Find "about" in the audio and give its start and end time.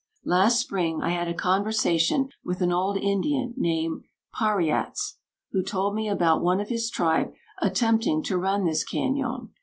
6.09-6.41